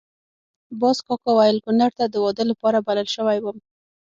باز 0.79 0.97
کاکا 1.05 1.31
ویل 1.37 1.57
کونړ 1.65 1.91
ته 1.97 2.05
د 2.07 2.15
واده 2.23 2.43
لپاره 2.51 2.85
بلل 2.87 3.07
شوی 3.15 3.37
وم. 3.41 3.57